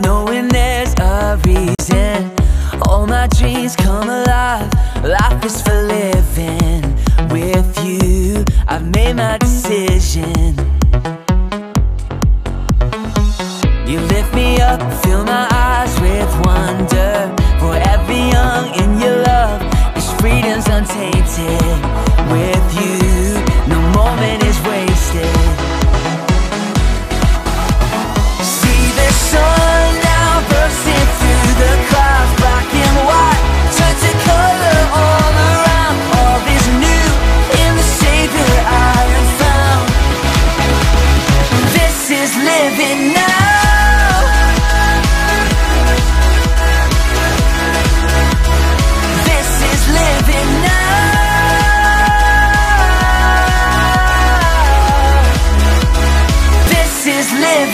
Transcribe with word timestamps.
knowing 0.00 0.48
there's 0.48 0.94
a 1.00 1.38
reason. 1.44 2.30
All 2.86 3.06
my 3.06 3.26
dreams 3.38 3.74
come 3.76 4.08
alive. 4.08 4.70
Life 5.02 5.44
is 5.44 5.60
for 5.62 5.82
living. 5.82 6.82
With 7.30 7.70
you, 7.84 8.44
I've 8.68 8.86
made 8.94 9.14
my 9.16 9.38
decision. 9.38 10.54
You 13.86 14.00
lift 14.14 14.34
me 14.34 14.60
up, 14.60 14.80
fill 15.02 15.24
my 15.24 15.46
eyes 15.50 15.94
with 16.00 16.32
wonder. 16.46 17.34
For 17.60 17.74
every 17.94 18.22
young 18.34 18.64
in 18.82 19.00
your 19.00 19.18
love, 19.22 19.60
this 19.94 20.12
freedom's 20.20 20.66
untainted. 20.68 21.75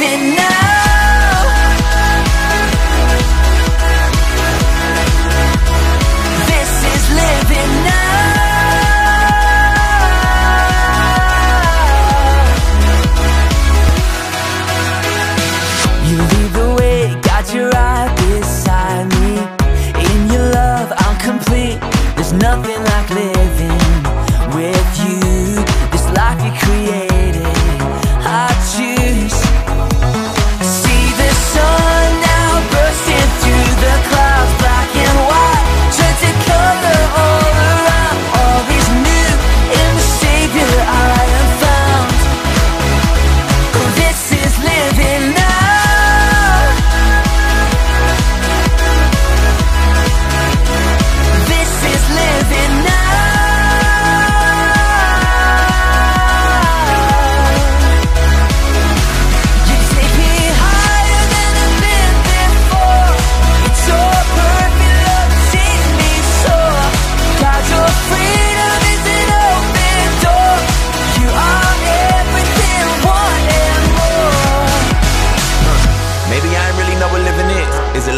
Is 0.03 0.42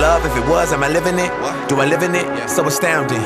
love? 0.05 0.21
If 0.29 0.37
it 0.37 0.47
was, 0.53 0.69
am 0.77 0.85
I 0.85 0.91
living 0.93 1.17
it? 1.17 1.33
Do 1.71 1.81
I 1.81 1.87
live 1.89 2.05
in 2.05 2.13
it? 2.13 2.29
So 2.45 2.61
astounding. 2.69 3.25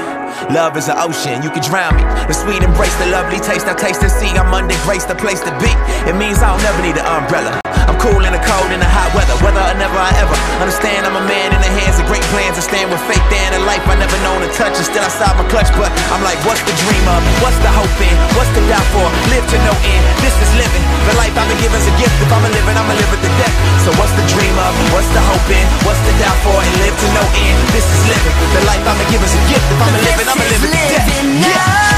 Love 0.54 0.78
is 0.78 0.86
an 0.86 0.94
ocean, 1.02 1.42
you 1.42 1.50
can 1.50 1.62
drown 1.66 1.98
me. 1.98 2.06
The 2.30 2.36
sweet 2.38 2.62
embrace, 2.62 2.94
the 3.02 3.10
lovely 3.10 3.42
taste, 3.42 3.66
I 3.66 3.74
taste 3.74 4.06
and 4.06 4.12
see. 4.14 4.30
I'm 4.38 4.54
under 4.54 4.78
grace, 4.86 5.02
the 5.02 5.18
place 5.18 5.42
to 5.42 5.52
be. 5.58 5.72
It 6.06 6.14
means 6.14 6.38
I'll 6.38 6.62
never 6.62 6.78
need 6.78 6.94
an 6.94 7.06
umbrella. 7.18 7.58
I'm 7.90 7.98
cool 7.98 8.22
in 8.22 8.30
the 8.30 8.42
cold, 8.46 8.70
in 8.70 8.78
the 8.78 8.86
hot 8.86 9.10
weather, 9.10 9.34
whether 9.42 9.58
or 9.58 9.74
never 9.74 9.98
I 9.98 10.14
ever 10.22 10.36
understand. 10.62 11.02
I'm 11.02 11.18
a 11.18 11.24
man 11.26 11.50
in 11.50 11.58
the 11.58 11.72
hands 11.82 11.98
of 11.98 12.06
great 12.06 12.22
plans. 12.30 12.54
I 12.54 12.62
stand 12.62 12.94
with 12.94 13.02
faith 13.10 13.26
there 13.26 13.42
in 13.50 13.58
a 13.58 13.62
life 13.66 13.82
I 13.90 13.98
never 13.98 14.18
known 14.22 14.46
to 14.46 14.50
touch. 14.54 14.78
And 14.78 14.86
still 14.86 15.02
I 15.02 15.10
saw 15.10 15.34
my 15.34 15.42
clutch, 15.50 15.74
but 15.74 15.90
I'm 16.14 16.22
like, 16.22 16.38
what's 16.46 16.62
the 16.62 16.76
dream 16.86 17.04
of? 17.10 17.20
What's 17.42 17.58
the 17.58 17.72
hope 17.74 17.98
in? 17.98 18.14
What's 18.38 18.52
the 18.54 18.62
doubt 18.70 18.86
for? 18.94 19.06
Live 19.34 19.42
to 19.42 19.58
no 19.66 19.74
end. 19.82 20.02
This 20.22 20.36
is 20.38 20.50
living. 20.54 20.84
The 21.10 21.18
life 21.18 21.34
I've 21.34 21.50
been 21.50 21.58
given's 21.58 21.90
a 21.90 21.94
gift. 21.98 22.14
If 22.22 22.30
I'm 22.30 22.44
a 22.46 22.50
living, 22.54 22.76
I'ma 22.78 22.94
live 22.94 23.10
the 23.18 23.32
death. 23.34 23.56
So 23.82 23.90
what's 23.98 24.14
the 24.14 24.26
dream 24.30 24.54
of? 24.54 24.57
What's 24.98 25.14
the 25.14 25.22
hope 25.22 25.48
in? 25.54 25.62
What's 25.86 26.00
the 26.00 26.10
doubt 26.18 26.34
for? 26.42 26.58
And 26.58 26.74
live 26.82 26.98
to 26.98 27.06
no 27.14 27.22
end. 27.38 27.68
This 27.70 27.86
is 27.86 28.02
living. 28.10 28.34
The 28.50 28.66
life 28.66 28.82
I've 28.82 28.98
been 28.98 29.06
given's 29.14 29.30
a 29.30 29.38
gift. 29.46 29.62
If 29.70 29.78
I'm 29.78 29.94
a 29.94 29.98
it, 30.02 30.26
I'ma 30.26 30.42
live 30.42 30.58
at 30.58 30.70
the 30.74 30.74
death. 30.74 31.06
living 31.06 31.38
Yeah. 31.38 31.97